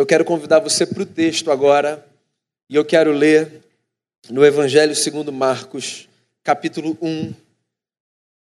[0.00, 2.08] eu quero convidar você para o texto agora,
[2.70, 3.62] e eu quero ler
[4.30, 6.08] no Evangelho segundo Marcos,
[6.42, 7.34] capítulo 1,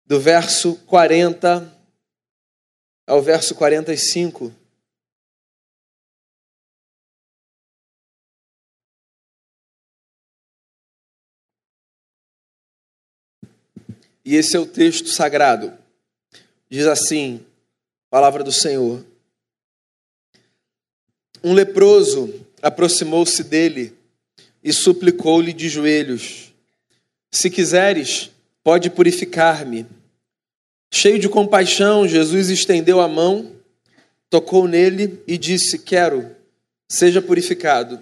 [0.06, 1.70] do verso 40
[3.06, 4.54] ao verso 45.
[14.24, 15.78] E esse é o texto sagrado.
[16.70, 17.46] Diz assim:
[18.10, 19.13] Palavra do Senhor.
[21.44, 23.94] Um leproso aproximou-se dele
[24.64, 26.54] e suplicou-lhe de joelhos:
[27.32, 28.32] Se quiseres,
[28.64, 29.86] pode purificar-me.
[30.92, 33.52] Cheio de compaixão, Jesus estendeu a mão,
[34.30, 36.34] tocou nele e disse: Quero,
[36.88, 38.00] seja purificado.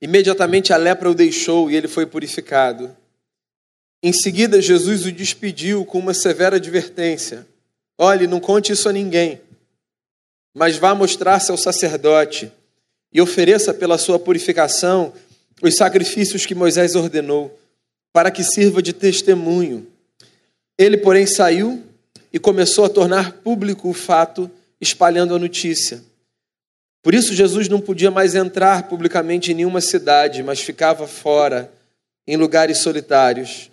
[0.00, 2.96] Imediatamente a lepra o deixou e ele foi purificado.
[4.02, 7.46] Em seguida, Jesus o despediu com uma severa advertência:
[7.98, 9.40] Olhe, não conte isso a ninguém,
[10.54, 12.50] mas vá mostrar-se ao sacerdote
[13.12, 15.12] e ofereça pela sua purificação
[15.62, 17.58] os sacrifícios que Moisés ordenou,
[18.12, 19.86] para que sirva de testemunho.
[20.78, 21.82] Ele, porém, saiu
[22.32, 26.02] e começou a tornar público o fato, espalhando a notícia.
[27.02, 31.70] Por isso, Jesus não podia mais entrar publicamente em nenhuma cidade, mas ficava fora,
[32.26, 33.70] em lugares solitários.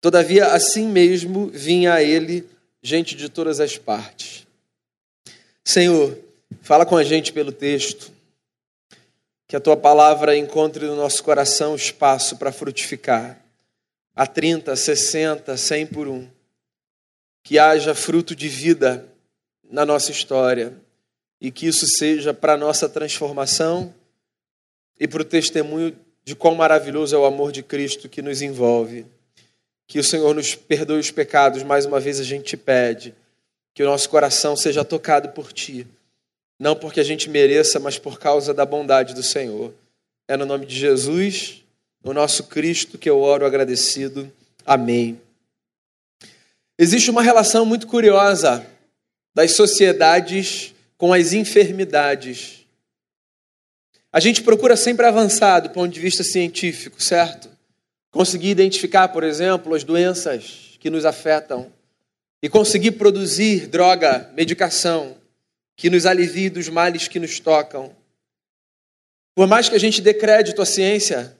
[0.00, 2.44] Todavia, assim mesmo vinha a ele
[2.82, 4.45] gente de todas as partes.
[5.66, 6.16] Senhor,
[6.62, 8.12] fala com a gente pelo texto.
[9.48, 13.36] Que a tua palavra encontre no nosso coração espaço para frutificar.
[14.14, 16.28] A 30, 60, 100 por um.
[17.42, 19.08] Que haja fruto de vida
[19.68, 20.72] na nossa história.
[21.40, 23.92] E que isso seja para a nossa transformação
[25.00, 29.04] e para o testemunho de quão maravilhoso é o amor de Cristo que nos envolve.
[29.88, 33.12] Que o Senhor nos perdoe os pecados, mais uma vez a gente te pede.
[33.76, 35.86] Que o nosso coração seja tocado por Ti.
[36.58, 39.74] Não porque a gente mereça, mas por causa da bondade do Senhor.
[40.26, 41.62] É no nome de Jesus,
[42.02, 44.32] o nosso Cristo, que eu oro agradecido.
[44.64, 45.20] Amém.
[46.78, 48.66] Existe uma relação muito curiosa
[49.34, 52.66] das sociedades com as enfermidades.
[54.10, 57.54] A gente procura sempre avançar do ponto de vista científico, certo?
[58.16, 61.70] conseguir identificar, por exemplo, as doenças que nos afetam
[62.42, 65.16] e conseguir produzir droga, medicação
[65.76, 67.94] que nos alivie dos males que nos tocam.
[69.34, 71.36] Por mais que a gente dê crédito à ciência,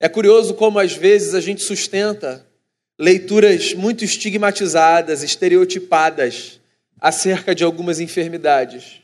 [0.00, 2.46] é curioso como às vezes a gente sustenta
[2.98, 6.60] leituras muito estigmatizadas, estereotipadas
[7.00, 9.00] acerca de algumas enfermidades.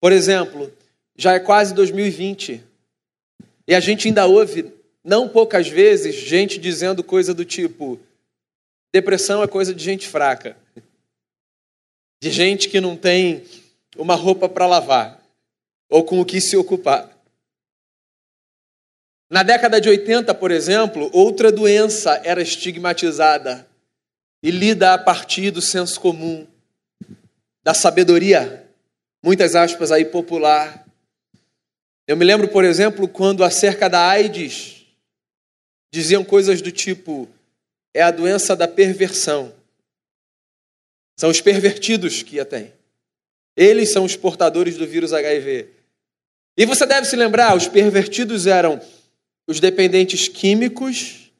[0.00, 0.72] Por exemplo,
[1.16, 2.62] já é quase 2020
[3.66, 8.00] e a gente ainda ouve não poucas vezes, gente dizendo coisa do tipo:
[8.94, 10.56] depressão é coisa de gente fraca,
[12.22, 13.44] de gente que não tem
[13.96, 15.20] uma roupa para lavar
[15.90, 17.10] ou com o que se ocupar.
[19.28, 23.68] Na década de 80, por exemplo, outra doença era estigmatizada
[24.40, 26.46] e lida a partir do senso comum,
[27.64, 28.64] da sabedoria,
[29.24, 30.86] muitas aspas aí popular.
[32.06, 34.86] Eu me lembro, por exemplo, quando acerca da AIDS
[35.92, 37.28] diziam coisas do tipo:
[37.94, 39.54] é a doença da perversão.
[41.16, 42.72] São os pervertidos que a têm.
[43.56, 45.68] Eles são os portadores do vírus HIV.
[46.56, 48.80] E você deve se lembrar: os pervertidos eram
[49.46, 51.30] os dependentes químicos,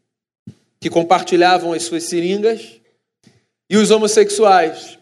[0.78, 2.80] que compartilhavam as suas seringas,
[3.68, 4.98] e os homossexuais.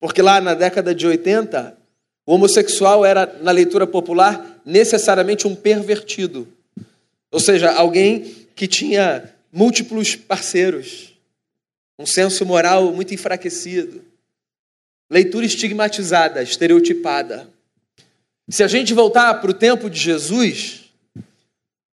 [0.00, 1.76] Porque lá na década de 80,
[2.24, 6.48] o homossexual era, na leitura popular, necessariamente um pervertido.
[7.30, 11.14] Ou seja, alguém que tinha múltiplos parceiros,
[11.98, 14.04] um senso moral muito enfraquecido,
[15.08, 17.48] leitura estigmatizada, estereotipada.
[18.50, 20.92] Se a gente voltar para o tempo de Jesus,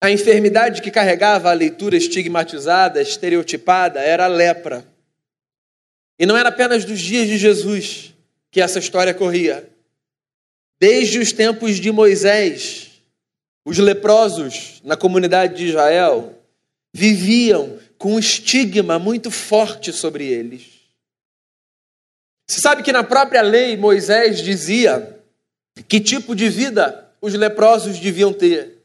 [0.00, 4.86] a enfermidade que carregava a leitura estigmatizada, estereotipada, era a lepra.
[6.16, 8.14] E não era apenas dos dias de Jesus
[8.52, 9.68] que essa história corria.
[10.78, 13.02] Desde os tempos de Moisés,
[13.64, 16.37] os leprosos na comunidade de Israel
[16.92, 20.78] viviam com um estigma muito forte sobre eles.
[22.48, 25.18] Você sabe que na própria lei Moisés dizia
[25.86, 28.78] que tipo de vida os leprosos deviam ter.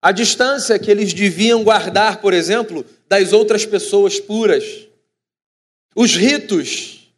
[0.00, 4.88] A distância que eles deviam guardar, por exemplo, das outras pessoas puras.
[5.94, 7.12] Os ritos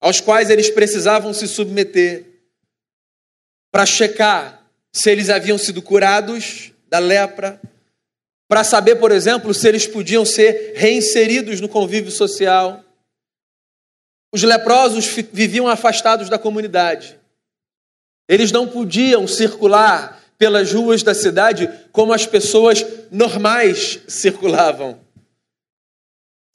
[0.00, 2.26] aos quais eles precisavam se submeter
[3.70, 7.60] para checar se eles haviam sido curados da lepra,
[8.54, 12.84] para saber, por exemplo, se eles podiam ser reinseridos no convívio social.
[14.32, 17.18] Os leprosos viviam afastados da comunidade.
[18.28, 25.00] Eles não podiam circular pelas ruas da cidade como as pessoas normais circulavam.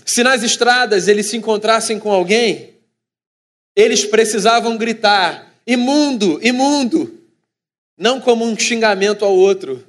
[0.06, 2.75] Se nas estradas eles se encontrassem com alguém,
[3.75, 7.19] eles precisavam gritar: imundo, imundo!
[7.98, 9.86] Não como um xingamento ao outro,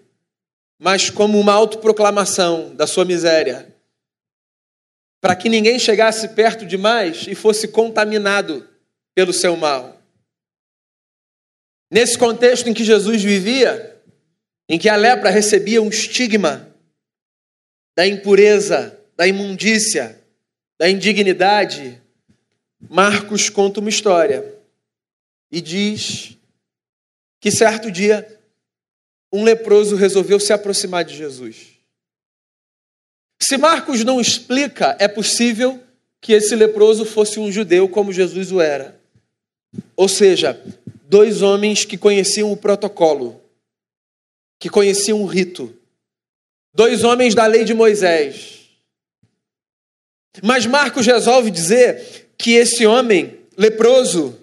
[0.81, 3.77] mas como uma autoproclamação da sua miséria,
[5.21, 8.67] para que ninguém chegasse perto demais e fosse contaminado
[9.15, 10.01] pelo seu mal.
[11.91, 14.01] Nesse contexto em que Jesus vivia,
[14.67, 16.75] em que a lepra recebia um estigma
[17.95, 20.19] da impureza, da imundícia,
[20.79, 22.01] da indignidade,
[22.89, 24.59] Marcos conta uma história
[25.53, 26.39] e diz
[27.39, 28.40] que certo dia
[29.33, 31.79] um leproso resolveu se aproximar de Jesus.
[33.41, 35.83] Se Marcos não explica, é possível
[36.21, 39.01] que esse leproso fosse um judeu como Jesus o era.
[39.97, 40.61] Ou seja,
[41.09, 43.41] dois homens que conheciam o protocolo,
[44.59, 45.75] que conheciam o rito.
[46.75, 48.61] Dois homens da lei de Moisés
[50.43, 54.39] mas Marcos resolve dizer que esse homem leproso,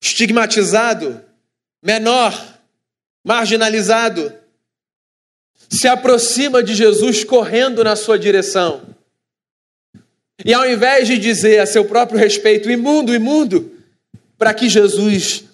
[0.00, 1.22] estigmatizado,
[1.82, 2.59] menor,
[3.24, 4.32] marginalizado,
[5.68, 8.94] se aproxima de Jesus correndo na sua direção.
[10.44, 13.78] E ao invés de dizer a seu próprio respeito, imundo, imundo,
[14.38, 15.44] para que Jesus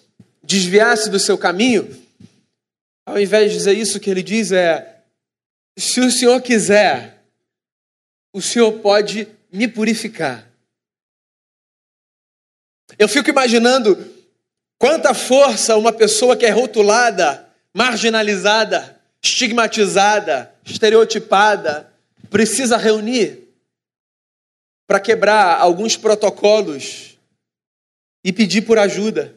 [0.43, 1.91] desviasse do seu caminho,
[3.05, 5.03] ao invés de dizer isso, o que ele diz é:
[5.77, 7.23] se o Senhor quiser,
[8.33, 10.47] o Senhor pode me purificar.
[12.99, 13.97] Eu fico imaginando
[14.79, 17.46] quanta força uma pessoa que é rotulada,
[17.77, 21.93] marginalizada, estigmatizada, estereotipada,
[22.31, 23.51] precisa reunir
[24.87, 27.19] para quebrar alguns protocolos
[28.25, 29.37] e pedir por ajuda.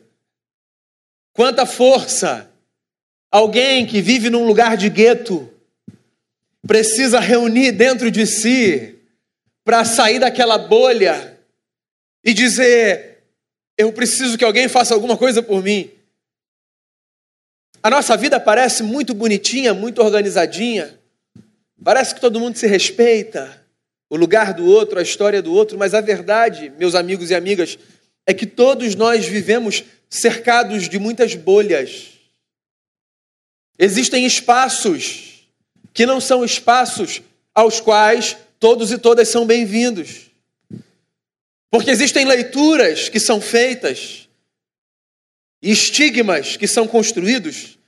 [1.33, 2.49] Quanta força
[3.29, 5.53] alguém que vive num lugar de gueto
[6.65, 8.99] precisa reunir dentro de si
[9.65, 11.37] para sair daquela bolha
[12.23, 13.21] e dizer:
[13.77, 15.98] eu preciso que alguém faça alguma coisa por mim.
[17.81, 20.99] A nossa vida parece muito bonitinha, muito organizadinha.
[21.83, 23.59] Parece que todo mundo se respeita,
[24.09, 27.77] o lugar do outro, a história do outro, mas a verdade, meus amigos e amigas,
[28.25, 32.09] é que todos nós vivemos cercados de muitas bolhas.
[33.77, 35.47] Existem espaços
[35.93, 37.21] que não são espaços
[37.55, 40.29] aos quais todos e todas são bem-vindos.
[41.71, 44.28] Porque existem leituras que são feitas
[45.61, 47.79] e estigmas que são construídos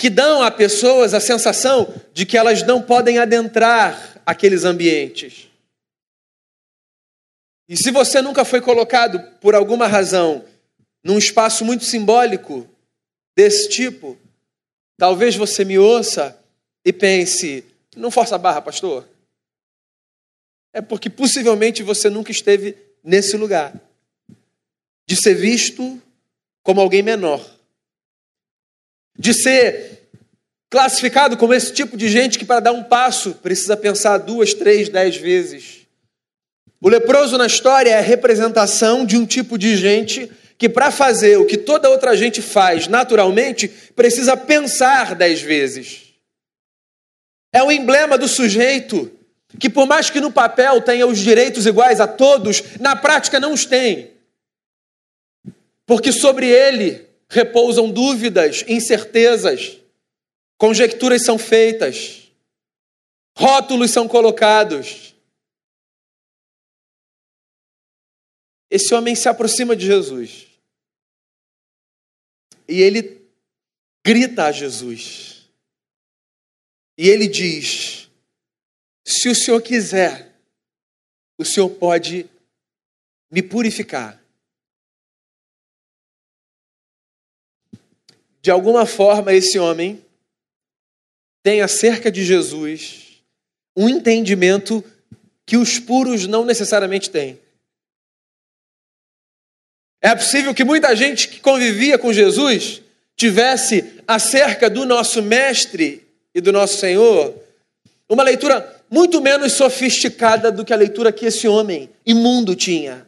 [0.00, 5.46] que dão a pessoas a sensação de que elas não podem adentrar aqueles ambientes.
[7.68, 10.42] E se você nunca foi colocado, por alguma razão,
[11.04, 12.66] num espaço muito simbólico
[13.36, 14.18] desse tipo,
[14.96, 16.42] talvez você me ouça
[16.82, 17.62] e pense:
[17.94, 19.06] não força a barra, pastor.
[20.72, 23.74] É porque possivelmente você nunca esteve nesse lugar
[25.06, 26.00] de ser visto
[26.62, 27.44] como alguém menor,
[29.18, 30.08] de ser
[30.70, 34.88] classificado como esse tipo de gente que, para dar um passo, precisa pensar duas, três,
[34.88, 35.80] dez vezes.
[36.80, 41.38] O leproso na história é a representação de um tipo de gente que, para fazer
[41.38, 46.14] o que toda outra gente faz naturalmente, precisa pensar dez vezes.
[47.52, 49.10] É o emblema do sujeito
[49.58, 53.52] que, por mais que no papel tenha os direitos iguais a todos, na prática não
[53.52, 54.12] os tem.
[55.90, 59.76] Porque sobre ele repousam dúvidas, incertezas,
[60.56, 62.30] conjecturas são feitas,
[63.36, 65.16] rótulos são colocados.
[68.70, 70.46] Esse homem se aproxima de Jesus
[72.68, 73.28] e ele
[74.06, 75.50] grita a Jesus.
[76.96, 78.08] E ele diz:
[79.04, 80.40] se o Senhor quiser,
[81.36, 82.30] o Senhor pode
[83.28, 84.19] me purificar.
[88.42, 90.04] De alguma forma, esse homem
[91.42, 93.22] tem acerca de Jesus
[93.76, 94.84] um entendimento
[95.46, 97.38] que os puros não necessariamente têm.
[100.02, 102.82] É possível que muita gente que convivia com Jesus
[103.16, 107.34] tivesse acerca do nosso mestre e do nosso Senhor,
[108.08, 113.06] uma leitura muito menos sofisticada do que a leitura que esse homem imundo tinha.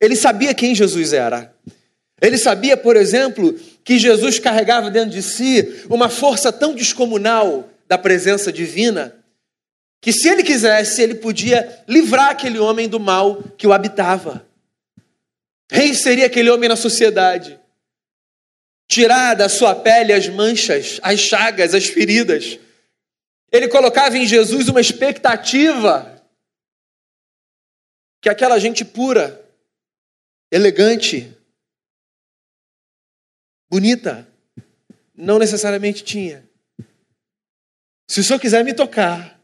[0.00, 1.54] Ele sabia quem Jesus era.
[2.20, 7.98] Ele sabia, por exemplo, que Jesus carregava dentro de si uma força tão descomunal da
[7.98, 9.14] presença divina,
[10.00, 14.46] que se ele quisesse, ele podia livrar aquele homem do mal que o habitava,
[15.70, 17.58] reinserir aquele homem na sociedade.
[18.88, 22.58] tirar da sua pele as manchas, as chagas, as feridas.
[23.50, 26.22] Ele colocava em Jesus uma expectativa
[28.20, 29.42] que aquela gente pura,
[30.50, 31.34] elegante,
[33.72, 34.28] bonita,
[35.14, 36.46] não necessariamente tinha.
[38.06, 39.40] Se o Senhor quiser me tocar,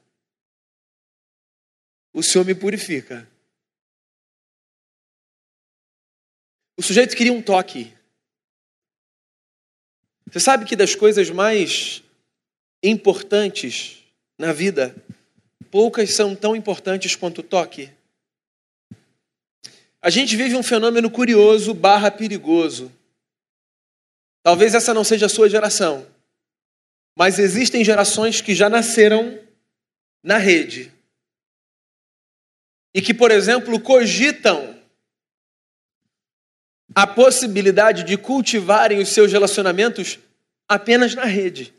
[2.13, 3.27] o Senhor me purifica.
[6.77, 7.97] O sujeito queria um toque.
[10.31, 12.03] Você sabe que das coisas mais
[12.83, 14.05] importantes
[14.39, 14.95] na vida,
[15.71, 17.91] poucas são tão importantes quanto o toque.
[20.03, 22.93] A gente vive um fenômeno curioso barra perigoso.
[24.49, 26.07] Talvez essa não seja a sua geração,
[27.15, 29.39] mas existem gerações que já nasceram
[30.23, 30.91] na rede
[32.95, 34.83] e que, por exemplo, cogitam
[36.95, 40.19] a possibilidade de cultivarem os seus relacionamentos
[40.67, 41.75] apenas na rede.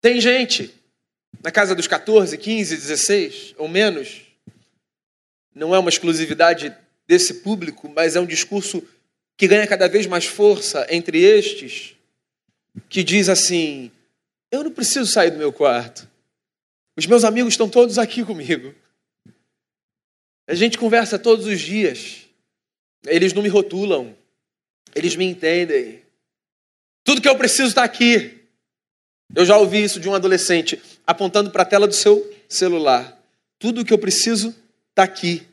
[0.00, 0.74] Tem gente
[1.44, 4.22] na casa dos 14, 15, 16 ou menos,
[5.54, 6.74] não é uma exclusividade
[7.06, 8.82] desse público, mas é um discurso
[9.40, 11.96] que ganha cada vez mais força entre estes,
[12.90, 13.90] que diz assim:
[14.52, 16.06] Eu não preciso sair do meu quarto.
[16.94, 18.74] Os meus amigos estão todos aqui comigo.
[20.46, 22.26] A gente conversa todos os dias.
[23.06, 24.14] Eles não me rotulam.
[24.94, 26.02] Eles me entendem.
[27.02, 28.44] Tudo que eu preciso está aqui.
[29.34, 33.18] Eu já ouvi isso de um adolescente apontando para a tela do seu celular.
[33.58, 34.54] Tudo que eu preciso
[34.90, 35.48] está aqui.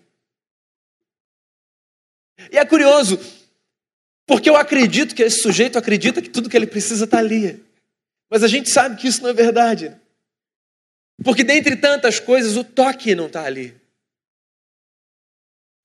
[2.51, 3.17] E é curioso,
[4.27, 7.65] porque eu acredito que esse sujeito acredita que tudo que ele precisa está ali.
[8.29, 9.95] Mas a gente sabe que isso não é verdade.
[11.23, 13.73] Porque dentre tantas coisas, o toque não está ali.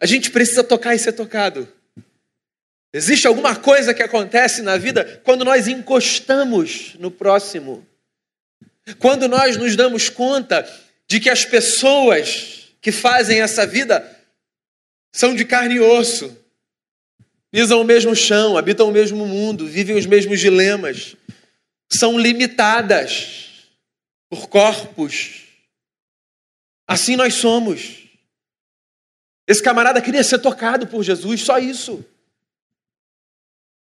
[0.00, 1.72] A gente precisa tocar e ser tocado.
[2.92, 7.86] Existe alguma coisa que acontece na vida quando nós encostamos no próximo.
[8.98, 10.68] Quando nós nos damos conta
[11.06, 14.04] de que as pessoas que fazem essa vida
[15.14, 16.41] são de carne e osso,
[17.52, 21.14] pisam o mesmo chão, habitam o mesmo mundo, vivem os mesmos dilemas,
[21.92, 23.68] são limitadas
[24.30, 25.42] por corpos.
[26.88, 28.08] Assim nós somos.
[29.46, 32.02] Esse camarada queria ser tocado por Jesus, só isso.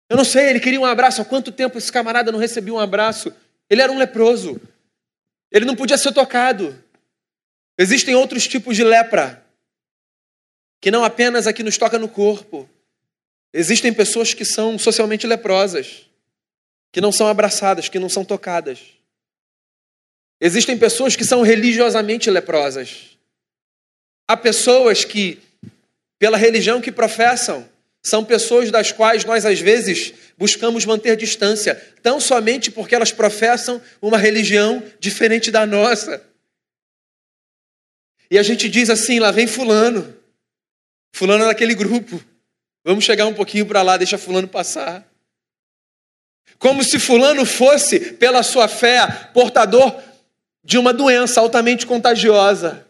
[0.09, 1.21] Eu não sei, ele queria um abraço.
[1.21, 3.33] Há quanto tempo esse camarada não recebia um abraço?
[3.69, 4.59] Ele era um leproso.
[5.49, 6.77] Ele não podia ser tocado.
[7.77, 9.43] Existem outros tipos de lepra,
[10.81, 12.69] que não apenas aqui nos toca no corpo.
[13.53, 16.07] Existem pessoas que são socialmente leprosas,
[16.91, 18.79] que não são abraçadas, que não são tocadas.
[20.41, 23.17] Existem pessoas que são religiosamente leprosas.
[24.27, 25.39] Há pessoas que,
[26.17, 27.69] pela religião que professam,
[28.01, 33.81] são pessoas das quais nós, às vezes, buscamos manter distância, tão somente porque elas professam
[34.01, 36.21] uma religião diferente da nossa.
[38.29, 40.13] E a gente diz assim: lá vem Fulano,
[41.13, 42.21] Fulano é daquele grupo,
[42.83, 45.07] vamos chegar um pouquinho para lá, deixa Fulano passar.
[46.57, 50.01] Como se Fulano fosse, pela sua fé, portador
[50.63, 52.87] de uma doença altamente contagiosa,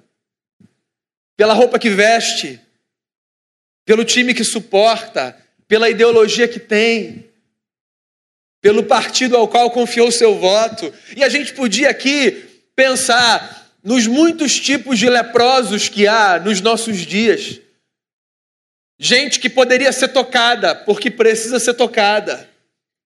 [1.35, 2.59] pela roupa que veste,
[3.85, 5.35] pelo time que suporta,
[5.67, 7.27] pela ideologia que tem,
[8.61, 10.93] pelo partido ao qual confiou seu voto.
[11.17, 12.31] E a gente podia aqui
[12.75, 17.59] pensar nos muitos tipos de leprosos que há nos nossos dias.
[18.99, 22.47] Gente que poderia ser tocada porque precisa ser tocada,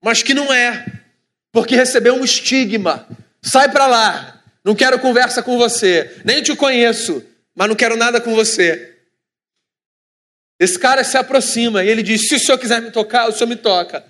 [0.04, 0.86] mas que não é,
[1.52, 3.08] porque recebeu um estigma.
[3.42, 7.24] Sai para lá, não quero conversa com você, nem te conheço,
[7.56, 8.96] mas não quero nada com você.
[10.60, 13.48] Esse cara se aproxima e ele diz: Se o senhor quiser me tocar, o senhor
[13.48, 14.04] me toca.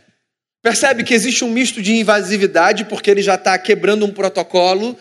[0.62, 4.98] Percebe que existe um misto de invasividade, porque ele já está quebrando um protocolo,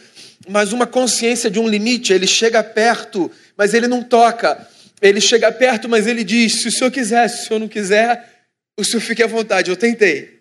[0.48, 2.12] mas uma consciência de um limite.
[2.12, 4.68] Ele chega perto, mas ele não toca.
[5.00, 8.46] Ele chega perto, mas ele diz: Se o senhor quiser, se o senhor não quiser,
[8.76, 9.70] o senhor fique à vontade.
[9.70, 10.36] Eu tentei.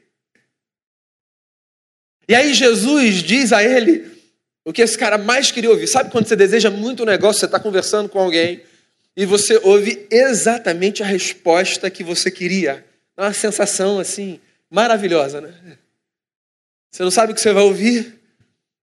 [2.27, 4.11] E aí Jesus diz a ele
[4.65, 5.87] o que esse cara mais queria ouvir.
[5.87, 8.63] Sabe quando você deseja muito um negócio, você está conversando com alguém
[9.15, 12.83] e você ouve exatamente a resposta que você queria.
[13.15, 15.77] É uma sensação assim maravilhosa, né?
[16.91, 18.19] Você não sabe o que você vai ouvir.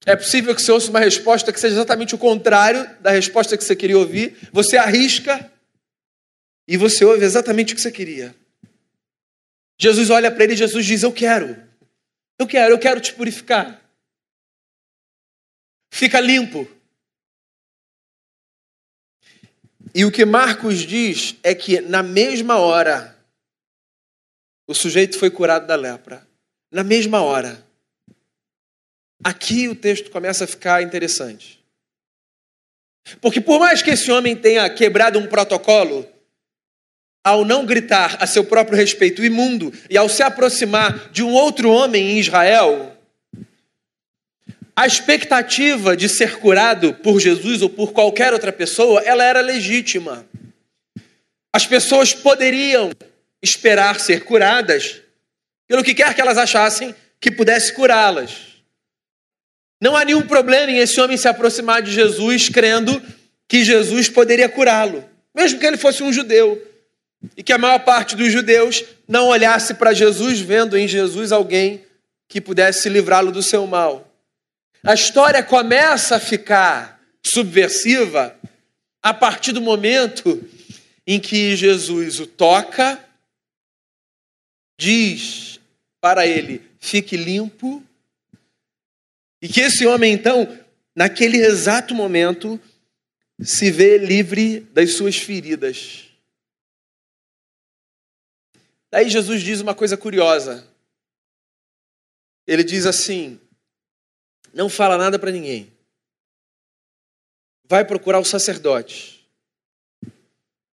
[0.07, 3.65] É possível que você ouça uma resposta que seja exatamente o contrário da resposta que
[3.65, 4.37] você queria ouvir.
[4.53, 5.51] Você arrisca
[6.67, 8.35] e você ouve exatamente o que você queria.
[9.79, 11.61] Jesus olha para ele e Jesus diz: Eu quero,
[12.39, 13.81] eu quero, eu quero te purificar.
[15.93, 16.69] Fica limpo.
[19.95, 23.17] E o que Marcos diz é que na mesma hora
[24.67, 26.27] o sujeito foi curado da lepra.
[26.71, 27.63] Na mesma hora.
[29.23, 31.63] Aqui o texto começa a ficar interessante.
[33.21, 36.09] Porque por mais que esse homem tenha quebrado um protocolo,
[37.25, 41.71] ao não gritar a seu próprio respeito imundo e ao se aproximar de um outro
[41.71, 42.97] homem em Israel,
[44.75, 50.27] a expectativa de ser curado por Jesus ou por qualquer outra pessoa, ela era legítima.
[51.53, 52.91] As pessoas poderiam
[53.43, 55.03] esperar ser curadas
[55.69, 58.53] pelo que quer que elas achassem que pudesse curá-las.
[59.81, 63.01] Não há nenhum problema em esse homem se aproximar de Jesus crendo
[63.49, 66.72] que Jesus poderia curá-lo, mesmo que ele fosse um judeu.
[67.37, 71.85] E que a maior parte dos judeus não olhasse para Jesus vendo em Jesus alguém
[72.29, 74.11] que pudesse livrá-lo do seu mal.
[74.83, 78.37] A história começa a ficar subversiva
[79.03, 80.43] a partir do momento
[81.07, 82.99] em que Jesus o toca,
[84.79, 85.61] diz
[86.01, 87.83] para ele: fique limpo
[89.41, 90.57] e que esse homem, então,
[90.95, 92.61] naquele exato momento,
[93.41, 96.12] se vê livre das suas feridas.
[98.93, 100.69] Daí Jesus diz uma coisa curiosa.
[102.47, 103.41] Ele diz assim:
[104.53, 105.73] não fala nada para ninguém.
[107.65, 109.27] Vai procurar o sacerdote.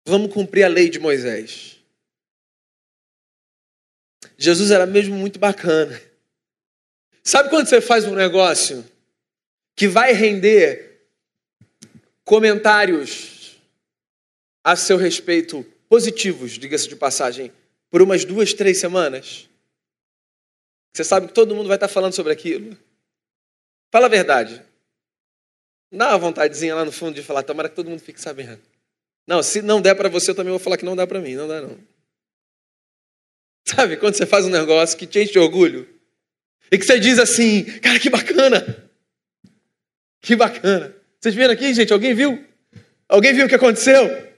[0.06, 1.80] Vamos cumprir a lei de Moisés.
[4.38, 6.02] Jesus era mesmo muito bacana.
[7.24, 8.86] Sabe quando você faz um negócio
[9.78, 11.08] que vai render
[12.26, 13.58] comentários
[14.62, 17.52] a seu respeito positivos, diga-se de passagem,
[17.90, 19.50] por umas duas, três semanas?
[20.94, 22.78] Você sabe que todo mundo vai estar falando sobre aquilo.
[23.92, 24.64] Fala a verdade.
[25.92, 28.62] Dá uma vontadezinha lá no fundo de falar, tomara que todo mundo fique sabendo.
[29.28, 31.36] Não, se não der para você, eu também vou falar que não dá para mim.
[31.36, 31.78] Não dá, não.
[33.66, 35.88] Sabe, quando você faz um negócio que te enche de orgulho,
[36.72, 38.90] e que você diz assim, cara, que bacana.
[40.22, 40.96] Que bacana.
[41.20, 41.92] Vocês viram aqui, gente?
[41.92, 42.46] Alguém viu?
[43.08, 44.29] Alguém viu o que aconteceu?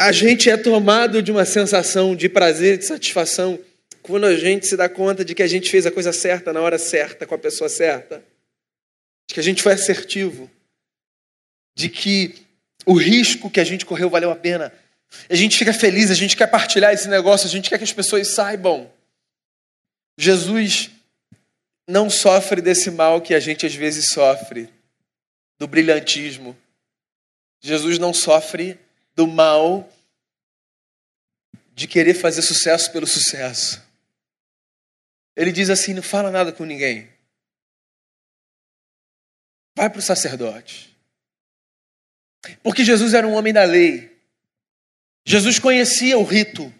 [0.00, 3.62] A gente é tomado de uma sensação de prazer, de satisfação,
[4.00, 6.62] quando a gente se dá conta de que a gente fez a coisa certa na
[6.62, 8.24] hora certa, com a pessoa certa.
[9.28, 10.50] De que a gente foi assertivo.
[11.76, 12.34] De que
[12.86, 14.72] o risco que a gente correu valeu a pena.
[15.28, 17.92] A gente fica feliz, a gente quer partilhar esse negócio, a gente quer que as
[17.92, 18.90] pessoas saibam.
[20.18, 20.90] Jesus
[21.86, 24.66] não sofre desse mal que a gente às vezes sofre,
[25.58, 26.56] do brilhantismo.
[27.60, 28.78] Jesus não sofre
[29.20, 29.86] do mal
[31.74, 33.82] de querer fazer sucesso pelo sucesso.
[35.36, 37.06] Ele diz assim: não fala nada com ninguém.
[39.76, 40.96] Vai para o sacerdote.
[42.62, 44.18] Porque Jesus era um homem da lei.
[45.26, 46.72] Jesus conhecia o rito.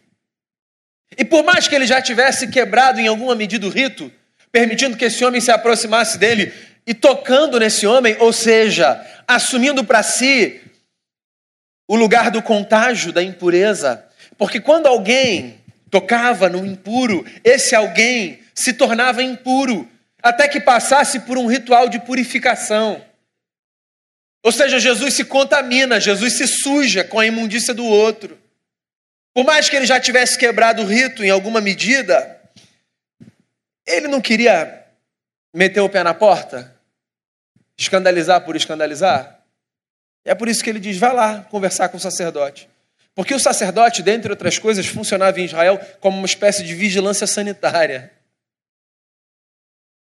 [1.19, 4.11] E por mais que ele já tivesse quebrado em alguma medida o rito,
[4.51, 6.55] permitindo que esse homem se aproximasse dele
[6.87, 8.99] e tocando nesse homem, ou seja,
[9.29, 10.70] assumindo para si
[11.91, 14.07] o lugar do contágio da impureza.
[14.39, 15.59] Porque quando alguém
[15.91, 19.91] tocava no impuro, esse alguém se tornava impuro,
[20.23, 23.05] até que passasse por um ritual de purificação.
[24.41, 28.39] Ou seja, Jesus se contamina, Jesus se suja com a imundícia do outro.
[29.35, 32.41] Por mais que ele já tivesse quebrado o rito em alguma medida,
[33.85, 34.87] ele não queria
[35.53, 36.73] meter o pé na porta?
[37.77, 39.40] Escandalizar por escandalizar?
[40.25, 42.69] É por isso que ele diz: vai lá conversar com o sacerdote.
[43.15, 48.13] Porque o sacerdote, dentre outras coisas, funcionava em Israel como uma espécie de vigilância sanitária.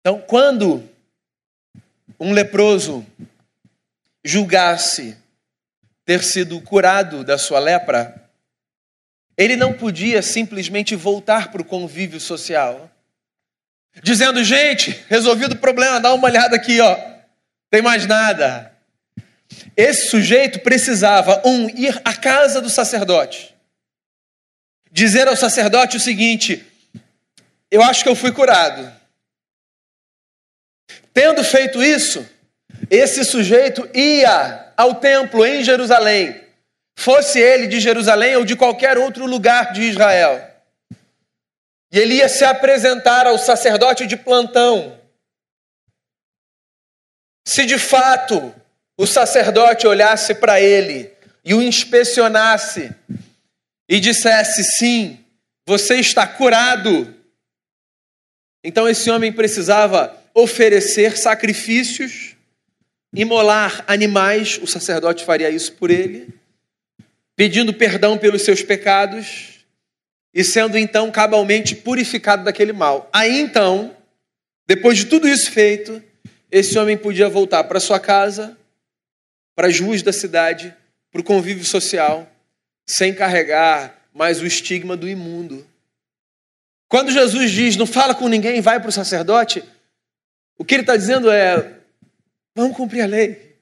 [0.00, 0.88] Então, quando
[2.20, 3.04] um leproso
[4.24, 5.16] julgasse
[6.04, 8.28] ter sido curado da sua lepra,
[9.36, 12.90] ele não podia simplesmente voltar para o convívio social
[14.02, 16.96] dizendo: gente, resolvido o problema, dá uma olhada aqui, ó,
[17.70, 18.72] tem mais nada.
[19.76, 23.54] Esse sujeito precisava, um, ir à casa do sacerdote,
[24.90, 26.66] dizer ao sacerdote o seguinte:
[27.70, 28.92] eu acho que eu fui curado.
[31.12, 32.28] Tendo feito isso,
[32.90, 36.44] esse sujeito ia ao templo em Jerusalém,
[36.96, 40.44] fosse ele de Jerusalém ou de qualquer outro lugar de Israel.
[41.92, 44.98] E ele ia se apresentar ao sacerdote de plantão.
[47.46, 48.54] Se de fato
[48.98, 51.10] o sacerdote olhasse para ele
[51.44, 52.92] e o inspecionasse
[53.88, 55.24] e dissesse: sim,
[55.64, 57.14] você está curado.
[58.64, 62.34] Então esse homem precisava oferecer sacrifícios,
[63.14, 66.34] imolar animais, o sacerdote faria isso por ele,
[67.36, 69.64] pedindo perdão pelos seus pecados
[70.34, 73.08] e sendo então cabalmente purificado daquele mal.
[73.12, 73.96] Aí então,
[74.66, 76.02] depois de tudo isso feito,
[76.50, 78.57] esse homem podia voltar para sua casa,
[79.58, 80.72] para as ruas da cidade,
[81.10, 82.30] para o convívio social,
[82.86, 85.66] sem carregar mais o estigma do imundo.
[86.86, 89.64] Quando Jesus diz não fala com ninguém, vai para o sacerdote,
[90.56, 91.76] o que ele está dizendo é:
[92.54, 93.58] vamos cumprir a lei.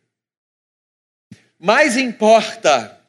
[1.59, 3.01] Mais importa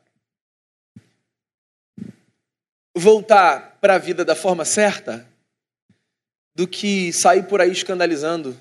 [2.95, 5.27] voltar para a vida da forma certa
[6.55, 8.57] do que sair por aí escandalizando,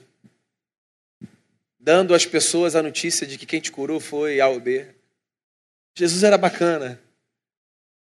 [1.86, 4.88] dando às pessoas a notícia de que quem te curou foi A ou B.
[5.94, 7.00] Jesus era bacana.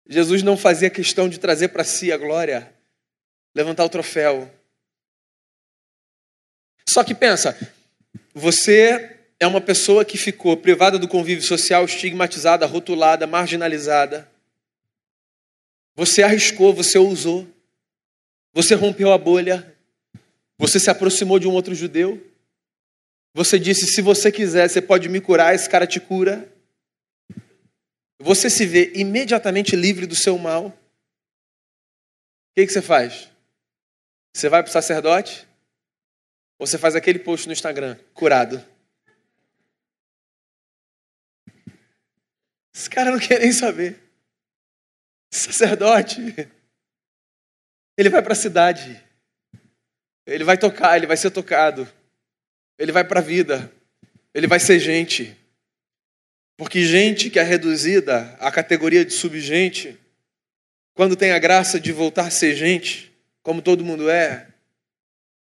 [0.07, 2.73] Jesus não fazia questão de trazer para si a glória,
[3.53, 4.49] levantar o troféu.
[6.87, 7.59] Só que pensa,
[8.33, 14.31] você é uma pessoa que ficou privada do convívio social, estigmatizada, rotulada, marginalizada.
[15.93, 17.45] Você arriscou, você ousou.
[18.53, 19.75] Você rompeu a bolha.
[20.57, 22.32] Você se aproximou de um outro judeu.
[23.33, 26.51] Você disse: se você quiser, você pode me curar, esse cara te cura.
[28.19, 30.67] Você se vê imediatamente livre do seu mal.
[30.67, 30.73] O
[32.55, 33.29] que, que você faz?
[34.33, 35.47] Você vai para o sacerdote?
[36.59, 38.63] Ou você faz aquele post no Instagram, curado?
[42.73, 43.99] Esse cara não quer nem saber.
[45.31, 46.21] Sacerdote.
[47.97, 49.03] Ele vai para a cidade.
[50.25, 51.87] Ele vai tocar, ele vai ser tocado.
[52.77, 53.71] Ele vai para a vida.
[54.33, 55.37] Ele vai ser gente.
[56.57, 59.97] Porque gente que é reduzida à categoria de subgente,
[60.93, 64.47] quando tem a graça de voltar a ser gente, como todo mundo é,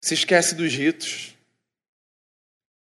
[0.00, 1.34] se esquece dos ritos.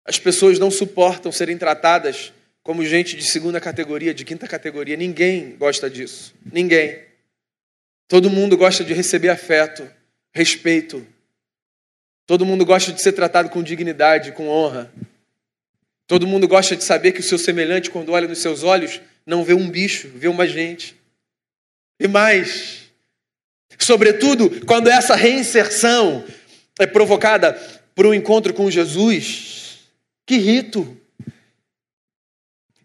[0.06, 4.96] As pessoas não suportam serem tratadas como gente de segunda categoria, de quinta categoria.
[4.96, 6.34] Ninguém gosta disso.
[6.46, 7.02] Ninguém.
[8.08, 9.90] Todo mundo gosta de receber afeto,
[10.34, 11.06] respeito.
[12.32, 14.90] Todo mundo gosta de ser tratado com dignidade, com honra.
[16.08, 19.44] Todo mundo gosta de saber que o seu semelhante, quando olha nos seus olhos, não
[19.44, 20.96] vê um bicho, vê uma gente.
[22.00, 22.84] E mais,
[23.78, 26.24] sobretudo quando essa reinserção
[26.80, 27.52] é provocada
[27.94, 29.80] por um encontro com Jesus,
[30.26, 30.98] que rito!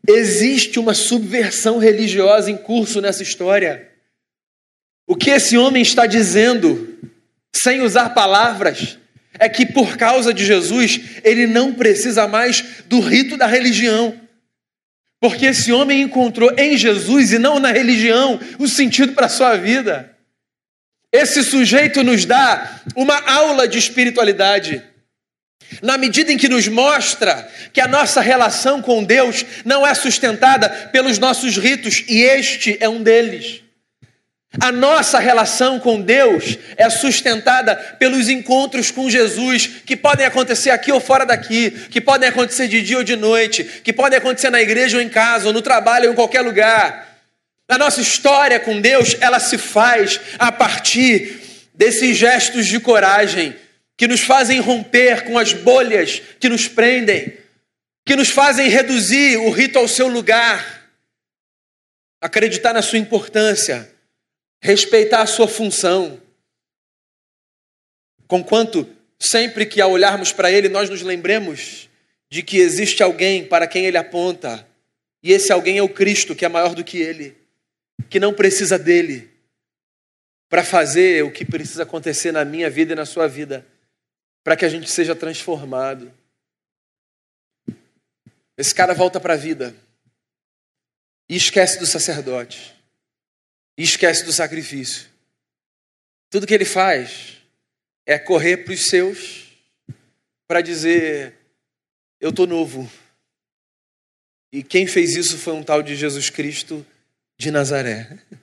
[0.08, 3.92] Existe uma subversão religiosa em curso nessa história.
[5.06, 6.98] O que esse homem está dizendo,
[7.54, 8.98] sem usar palavras,
[9.38, 14.18] é que por causa de Jesus, ele não precisa mais do rito da religião.
[15.20, 19.56] Porque esse homem encontrou em Jesus e não na religião o sentido para a sua
[19.56, 20.14] vida.
[21.12, 24.82] Esse sujeito nos dá uma aula de espiritualidade.
[25.82, 30.68] Na medida em que nos mostra que a nossa relação com Deus não é sustentada
[30.92, 33.65] pelos nossos ritos, e este é um deles.
[34.60, 40.90] A nossa relação com Deus é sustentada pelos encontros com Jesus, que podem acontecer aqui
[40.90, 44.62] ou fora daqui, que podem acontecer de dia ou de noite, que podem acontecer na
[44.62, 47.06] igreja ou em casa, ou no trabalho ou em qualquer lugar.
[47.68, 51.40] A nossa história com Deus, ela se faz a partir
[51.74, 53.54] desses gestos de coragem
[53.96, 57.36] que nos fazem romper com as bolhas que nos prendem,
[58.04, 60.88] que nos fazem reduzir o rito ao seu lugar,
[62.20, 63.90] acreditar na sua importância,
[64.60, 66.20] respeitar a sua função.
[68.26, 68.88] Conquanto
[69.18, 71.88] sempre que ao olharmos para ele nós nos lembremos
[72.28, 74.66] de que existe alguém para quem ele aponta,
[75.22, 77.36] e esse alguém é o Cristo, que é maior do que ele,
[78.10, 79.30] que não precisa dele
[80.48, 83.66] para fazer o que precisa acontecer na minha vida e na sua vida
[84.44, 86.12] para que a gente seja transformado.
[88.56, 89.74] Esse cara volta para a vida
[91.28, 92.75] e esquece do sacerdote,
[93.76, 95.08] e esquece do sacrifício.
[96.30, 97.36] Tudo que ele faz
[98.04, 99.46] é correr para os seus
[100.46, 101.34] para dizer:
[102.20, 102.90] Eu estou novo.
[104.52, 106.86] E quem fez isso foi um tal de Jesus Cristo
[107.36, 108.18] de Nazaré.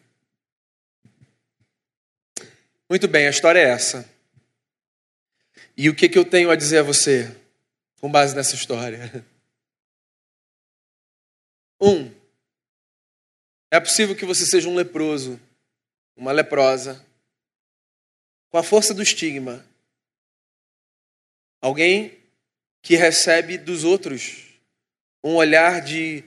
[2.90, 4.08] Muito bem, a história é essa.
[5.76, 7.36] E o que, que eu tenho a dizer a você
[8.00, 9.26] com base nessa história?
[11.82, 12.10] Um,
[13.74, 15.42] é possível que você seja um leproso,
[16.16, 17.04] uma leprosa,
[18.52, 19.66] com a força do estigma.
[21.60, 22.20] Alguém
[22.84, 24.44] que recebe dos outros
[25.24, 26.24] um olhar de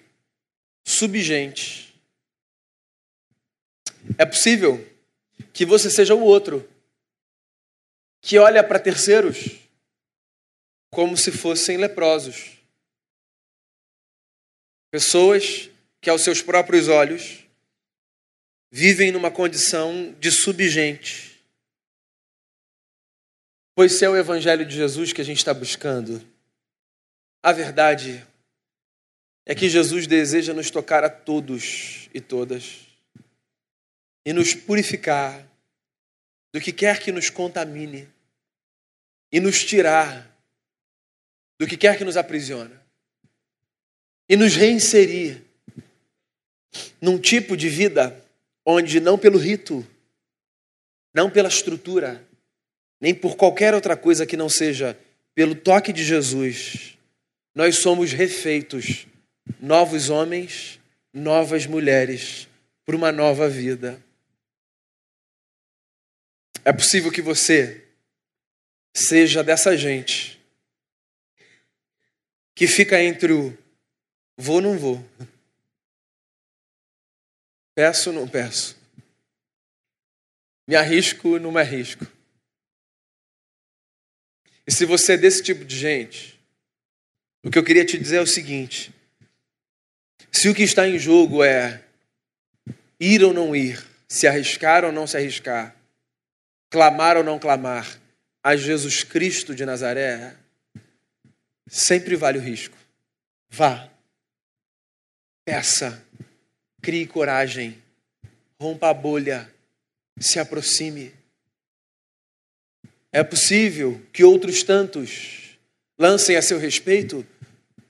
[0.85, 1.95] subgente.
[4.19, 4.85] É possível
[5.53, 6.69] que você seja o outro
[8.23, 9.61] que olha para terceiros
[10.91, 12.59] como se fossem leprosos.
[14.91, 15.71] Pessoas
[16.07, 17.45] que, aos seus próprios olhos,
[18.71, 21.45] vivem numa condição de subgente.
[23.75, 26.25] Pois se é o Evangelho de Jesus que a gente está buscando,
[27.43, 28.25] a verdade
[29.45, 32.87] é que Jesus deseja nos tocar a todos e todas
[34.25, 35.45] e nos purificar
[36.55, 38.09] do que quer que nos contamine
[39.33, 40.25] e nos tirar
[41.59, 42.81] do que quer que nos aprisiona
[44.29, 45.46] e nos reinserir
[47.01, 48.25] num tipo de vida
[48.65, 49.87] onde não pelo rito,
[51.15, 52.27] não pela estrutura,
[53.01, 54.99] nem por qualquer outra coisa que não seja
[55.35, 56.97] pelo toque de Jesus,
[57.55, 59.07] nós somos refeitos,
[59.61, 60.81] novos homens,
[61.13, 62.49] novas mulheres,
[62.85, 64.03] por uma nova vida.
[66.65, 67.85] É possível que você
[68.95, 70.41] seja dessa gente
[72.55, 73.57] que fica entre o
[74.37, 75.05] vou não vou,
[77.77, 78.75] peço não peço,
[80.67, 82.07] me arrisco não me arrisco.
[84.67, 86.41] E se você é desse tipo de gente,
[87.45, 88.93] o que eu queria te dizer é o seguinte:
[90.33, 91.85] se o que está em jogo é
[92.99, 95.77] ir ou não ir, se arriscar ou não se arriscar,
[96.71, 98.01] clamar ou não clamar
[98.43, 100.35] a Jesus Cristo de Nazaré,
[101.69, 102.77] sempre vale o risco.
[103.51, 103.89] Vá,
[105.45, 106.06] peça,
[106.87, 107.83] crie coragem,
[108.61, 109.53] rompa a bolha,
[110.21, 111.13] se aproxime.
[113.11, 115.59] É possível que outros tantos
[115.99, 117.27] lancem a seu respeito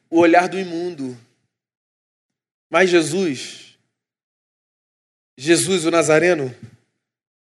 [0.08, 1.14] o olhar do imundo.
[2.70, 3.76] Mas Jesus,
[5.36, 6.56] Jesus o Nazareno,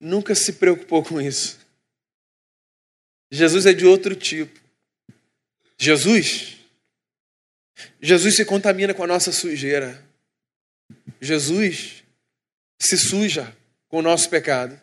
[0.00, 1.60] nunca se preocupou com isso.
[3.30, 4.60] Jesus é de outro tipo.
[5.78, 6.56] Jesus,
[8.02, 10.05] Jesus se contamina com a nossa sujeira.
[11.20, 12.04] Jesus
[12.80, 13.56] se suja
[13.88, 14.80] com o nosso pecado.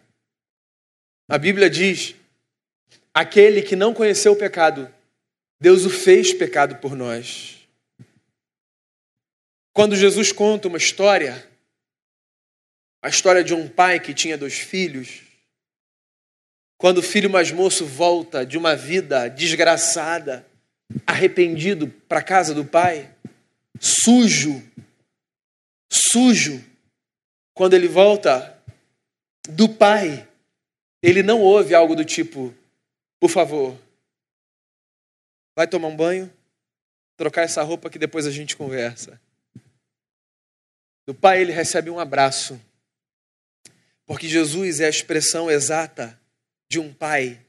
[1.27, 2.15] A Bíblia diz:
[3.13, 4.93] aquele que não conheceu o pecado,
[5.59, 7.57] Deus o fez pecado por nós.
[9.71, 11.47] Quando Jesus conta uma história,
[13.01, 15.21] a história de um pai que tinha dois filhos,
[16.77, 20.45] quando o filho mais moço volta de uma vida desgraçada,
[21.07, 23.09] arrependido para a casa do pai,
[23.79, 24.61] sujo,
[25.93, 26.63] sujo,
[27.53, 28.60] quando ele volta
[29.47, 30.27] do pai,
[31.01, 32.53] ele não ouve algo do tipo:
[33.19, 33.77] por favor,
[35.56, 36.34] vai tomar um banho,
[37.15, 39.21] trocar essa roupa que depois a gente conversa.
[41.06, 42.60] Do pai ele recebe um abraço,
[44.06, 46.19] porque Jesus é a expressão exata
[46.69, 47.39] de um pai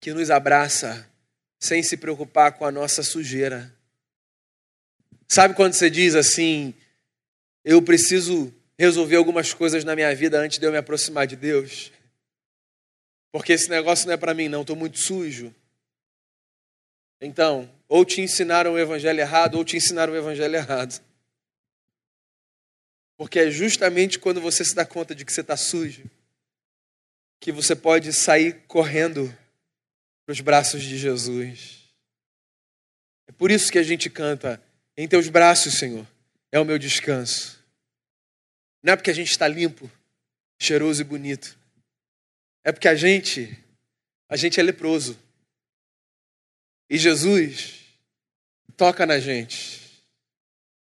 [0.00, 1.08] que nos abraça
[1.60, 3.74] sem se preocupar com a nossa sujeira.
[5.26, 6.72] Sabe quando você diz assim:
[7.70, 11.92] eu preciso resolver algumas coisas na minha vida antes de eu me aproximar de Deus?
[13.30, 15.54] Porque esse negócio não é para mim, não, estou muito sujo.
[17.20, 20.98] Então, ou te ensinaram o evangelho errado, ou te ensinaram o evangelho errado.
[23.18, 26.08] Porque é justamente quando você se dá conta de que você está sujo
[27.38, 29.28] que você pode sair correndo
[30.24, 31.84] para os braços de Jesus.
[33.26, 34.58] É por isso que a gente canta:
[34.96, 36.06] Em teus braços, Senhor,
[36.50, 37.57] é o meu descanso.
[38.88, 39.90] Não é porque a gente está limpo,
[40.58, 41.58] cheiroso e bonito.
[42.64, 43.62] É porque a gente,
[44.26, 45.18] a gente é leproso.
[46.88, 47.84] E Jesus
[48.78, 50.02] toca na gente.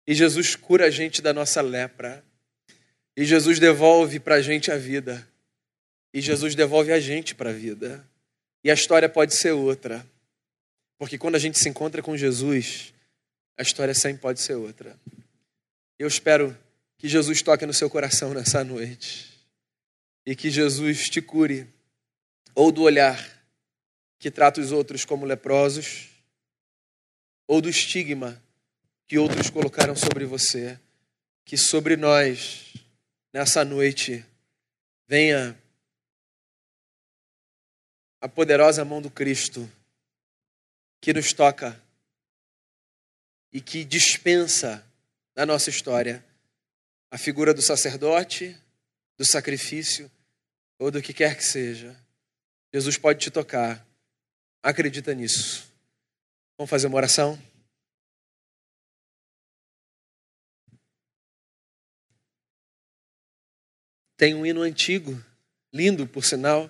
[0.08, 2.24] E Jesus cura a gente da nossa lepra.
[3.16, 5.24] E Jesus devolve para a gente a vida.
[6.12, 8.04] E Jesus devolve a gente para a vida.
[8.64, 10.04] E a história pode ser outra.
[10.98, 12.92] Porque quando a gente se encontra com Jesus,
[13.56, 14.98] a história sempre pode ser outra.
[15.96, 16.58] Eu espero
[17.04, 19.30] que Jesus toque no seu coração nessa noite.
[20.24, 21.70] E que Jesus te cure.
[22.54, 23.18] Ou do olhar
[24.18, 26.08] que trata os outros como leprosos,
[27.46, 28.42] ou do estigma
[29.06, 30.80] que outros colocaram sobre você,
[31.44, 32.72] que sobre nós,
[33.34, 34.24] nessa noite,
[35.06, 35.54] venha
[38.18, 39.70] a poderosa mão do Cristo
[41.02, 41.78] que nos toca
[43.52, 44.82] e que dispensa
[45.36, 46.24] na nossa história
[47.14, 48.60] a figura do sacerdote,
[49.16, 50.10] do sacrifício
[50.80, 51.96] ou do que quer que seja.
[52.72, 53.86] Jesus pode te tocar.
[54.60, 55.72] Acredita nisso.
[56.58, 57.40] Vamos fazer uma oração?
[64.16, 65.24] Tem um hino antigo,
[65.72, 66.68] lindo por sinal,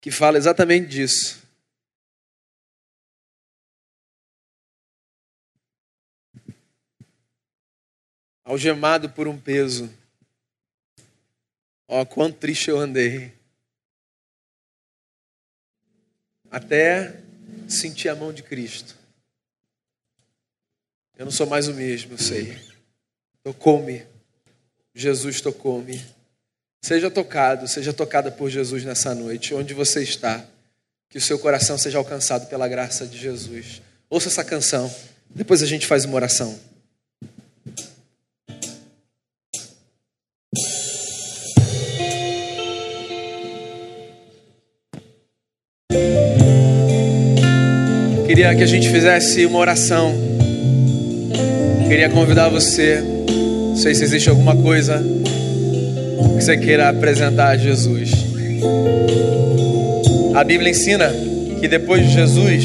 [0.00, 1.45] que fala exatamente disso.
[8.46, 9.92] Algemado por um peso,
[11.88, 13.32] Ó, oh, quanto triste eu andei.
[16.50, 17.20] Até
[17.68, 18.96] sentir a mão de Cristo.
[21.16, 22.58] Eu não sou mais o mesmo, eu sei.
[23.42, 24.04] Tocou-me.
[24.94, 26.04] Jesus tocou-me.
[26.82, 30.44] Seja tocado, seja tocada por Jesus nessa noite, onde você está.
[31.08, 33.80] Que o seu coração seja alcançado pela graça de Jesus.
[34.10, 34.92] Ouça essa canção,
[35.30, 36.58] depois a gente faz uma oração.
[48.46, 50.14] Queria que a gente fizesse uma oração.
[51.88, 53.02] Queria convidar você.
[53.02, 58.12] Não sei se existe alguma coisa que você queira apresentar a Jesus.
[60.32, 61.12] A Bíblia ensina
[61.58, 62.64] que depois de Jesus,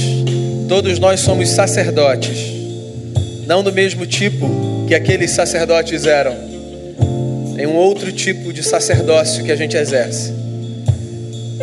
[0.69, 2.37] todos nós somos sacerdotes,
[3.47, 6.35] não do mesmo tipo que aqueles sacerdotes eram,
[7.57, 10.31] em um outro tipo de sacerdócio que a gente exerce.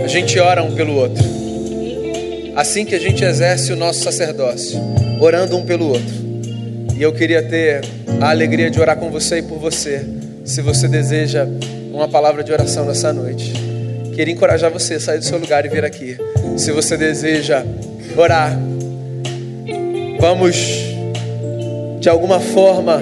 [0.03, 1.48] A gente ora um pelo outro
[2.59, 4.81] assim que a gente exerce o nosso sacerdócio,
[5.21, 6.15] orando um pelo outro.
[6.97, 7.85] E eu queria ter
[8.21, 10.05] a alegria de orar com você e por você,
[10.45, 11.47] se você deseja
[11.93, 13.53] uma palavra de oração nessa noite.
[14.13, 16.19] Queria encorajar você a sair do seu lugar e vir aqui.
[16.57, 17.65] Se você deseja
[18.17, 18.59] orar,
[20.19, 20.57] vamos
[22.01, 23.01] de alguma forma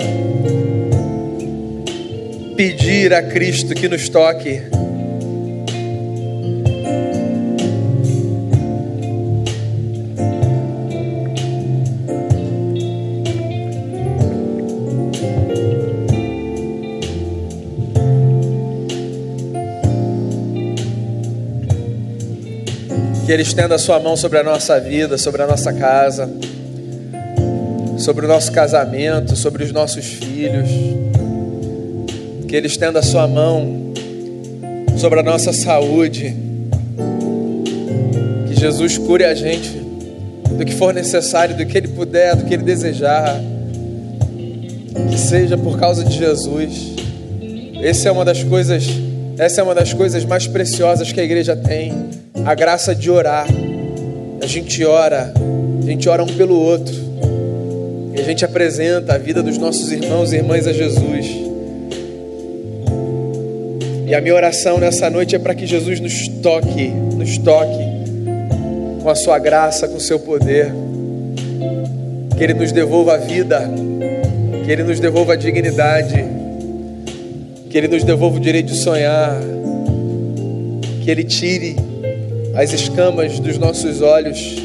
[2.58, 4.60] pedir a Cristo que nos toque
[23.26, 26.30] Que Ele estenda a sua mão sobre a nossa vida, sobre a nossa casa,
[27.98, 30.68] sobre o nosso casamento, sobre os nossos filhos.
[32.46, 33.92] Que Ele estenda a sua mão
[34.96, 36.36] sobre a nossa saúde.
[38.46, 39.70] Que Jesus cure a gente
[40.56, 43.40] do que for necessário, do que Ele puder, do que Ele desejar.
[45.10, 46.92] Que seja por causa de Jesus.
[47.82, 48.86] Essa é uma das coisas,
[49.36, 53.48] essa é uma das coisas mais preciosas que a igreja tem a graça de orar.
[54.40, 55.34] A gente ora,
[55.82, 56.94] a gente ora um pelo outro.
[58.14, 61.26] E a gente apresenta a vida dos nossos irmãos e irmãs a Jesus.
[64.06, 67.84] E a minha oração nessa noite é para que Jesus nos toque, nos toque
[69.02, 70.72] com a sua graça, com o seu poder.
[72.38, 73.68] Que Ele nos devolva a vida,
[74.64, 76.24] que Ele nos devolva a dignidade,
[77.68, 79.36] que Ele nos devolva o direito de sonhar,
[81.02, 81.85] que Ele tire
[82.56, 84.56] as escamas dos nossos olhos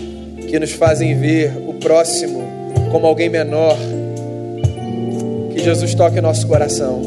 [0.49, 2.41] que nos fazem ver o próximo
[2.89, 3.77] como alguém menor.
[5.54, 7.01] Que Jesus toque nosso coração.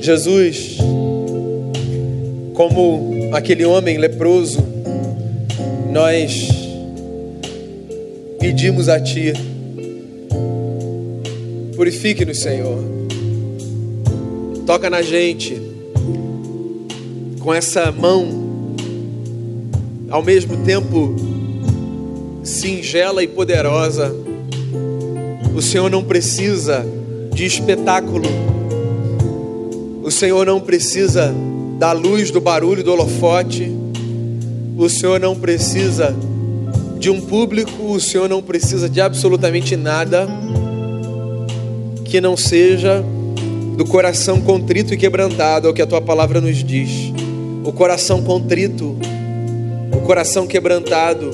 [0.00, 0.78] Jesus,
[2.54, 4.58] como aquele homem leproso,
[5.92, 6.48] nós
[8.40, 9.32] pedimos a Ti,
[11.76, 12.84] purifique-nos, Senhor.
[14.66, 15.56] Toca na gente
[17.40, 18.45] com essa mão
[20.10, 21.14] ao mesmo tempo
[22.42, 24.14] singela e poderosa.
[25.54, 26.86] O Senhor não precisa
[27.32, 28.28] de espetáculo.
[30.02, 31.34] O Senhor não precisa
[31.78, 33.70] da luz, do barulho, do holofote.
[34.76, 36.14] O Senhor não precisa
[36.98, 40.28] de um público, o Senhor não precisa de absolutamente nada
[42.04, 43.04] que não seja
[43.76, 47.12] do coração contrito e quebrantado, é o que a tua palavra nos diz.
[47.64, 48.96] O coração contrito
[50.06, 51.32] coração quebrantado,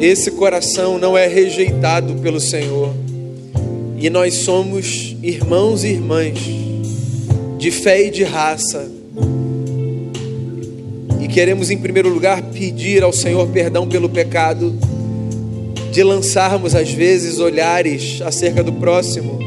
[0.00, 2.92] esse coração não é rejeitado pelo Senhor.
[3.96, 6.36] E nós somos irmãos e irmãs
[7.56, 8.90] de fé e de raça.
[11.20, 14.76] E queremos, em primeiro lugar, pedir ao Senhor perdão pelo pecado,
[15.92, 19.38] de lançarmos às vezes olhares acerca do próximo,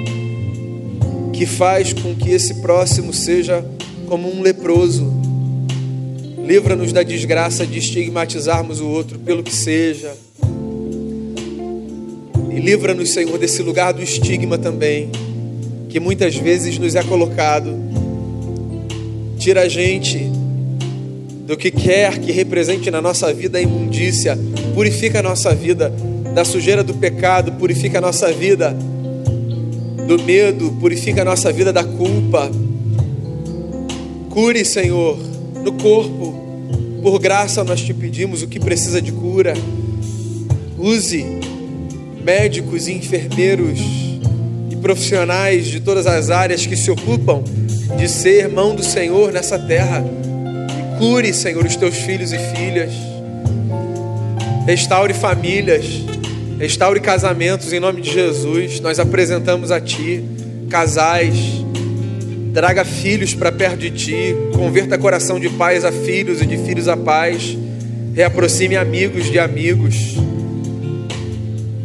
[1.33, 3.65] que faz com que esse próximo seja
[4.07, 5.22] como um leproso
[6.43, 10.13] Livra-nos da desgraça de estigmatizarmos o outro pelo que seja.
[12.51, 15.09] E livra-nos, Senhor, desse lugar do estigma também,
[15.87, 17.73] que muitas vezes nos é colocado.
[19.39, 20.19] Tira a gente
[21.47, 24.37] do que quer que represente na nossa vida a imundícia.
[24.75, 25.93] Purifica a nossa vida
[26.33, 28.75] da sujeira do pecado, purifica a nossa vida
[30.05, 32.51] do medo, purifica a nossa vida da culpa.
[34.29, 35.32] Cure, Senhor
[35.63, 36.41] no corpo.
[37.01, 39.53] Por graça nós te pedimos o que precisa de cura.
[40.77, 41.25] Use
[42.23, 43.79] médicos e enfermeiros
[44.69, 47.43] e profissionais de todas as áreas que se ocupam
[47.97, 50.03] de ser mão do Senhor nessa terra.
[50.03, 52.91] E Cure, Senhor, os teus filhos e filhas.
[54.65, 55.85] Restaure famílias.
[56.57, 58.79] Restaure casamentos em nome de Jesus.
[58.79, 60.23] Nós apresentamos a Ti
[60.69, 61.35] casais.
[62.53, 64.35] Traga filhos para perto de Ti.
[64.53, 67.57] Converta coração de pais a filhos e de filhos a pais.
[68.13, 70.15] Reaproxime amigos de amigos.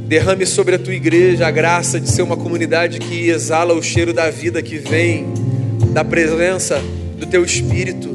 [0.06, 4.12] Derrame sobre a tua igreja a graça de ser uma comunidade que exala o cheiro
[4.12, 5.26] da vida que vem
[5.94, 6.82] da presença
[7.18, 8.14] do teu espírito.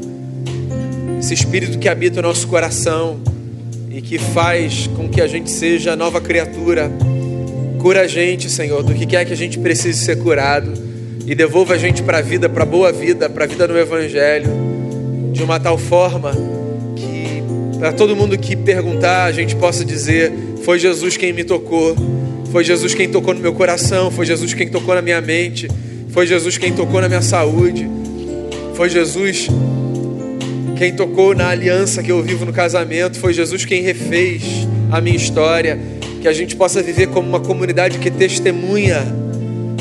[1.18, 3.18] Esse espírito que habita o nosso coração
[3.90, 6.88] e que faz com que a gente seja nova criatura.
[7.80, 10.83] Cura a gente, Senhor, do que quer que a gente precise ser curado
[11.26, 13.78] e devolva a gente para a vida, para a boa vida, para a vida no
[13.78, 14.50] Evangelho,
[15.32, 16.32] de uma tal forma
[16.94, 17.42] que,
[17.78, 21.96] para todo mundo que perguntar, a gente possa dizer: Foi Jesus quem me tocou,
[22.52, 25.68] foi Jesus quem tocou no meu coração, foi Jesus quem tocou na minha mente,
[26.10, 27.88] foi Jesus quem tocou na minha saúde,
[28.74, 29.48] foi Jesus
[30.76, 34.42] quem tocou na aliança que eu vivo no casamento, foi Jesus quem refez
[34.90, 35.78] a minha história.
[36.20, 39.23] Que a gente possa viver como uma comunidade que testemunha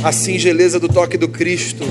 [0.03, 1.83] a singeleza do toque do Cristo,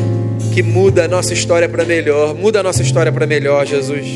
[0.52, 2.34] que muda a nossa história para melhor.
[2.34, 4.06] Muda a nossa história para melhor, Jesus.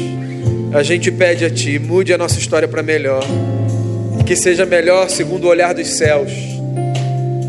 [0.72, 3.24] A gente pede a Ti, mude a nossa história para melhor.
[4.26, 6.30] Que seja melhor segundo o olhar dos céus,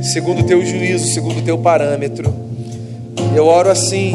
[0.01, 2.33] segundo o Teu juízo, segundo o Teu parâmetro.
[3.35, 4.13] Eu oro assim,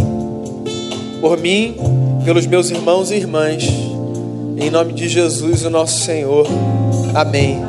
[1.20, 1.76] por mim
[2.24, 3.64] pelos meus irmãos e irmãs.
[4.56, 6.46] Em nome de Jesus, o nosso Senhor.
[7.14, 7.60] Amém.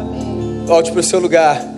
[0.66, 1.73] Volte para o seu lugar.